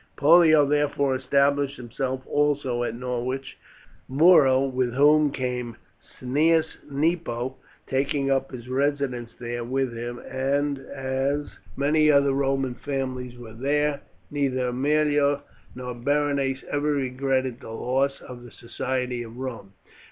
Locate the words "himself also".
1.77-2.81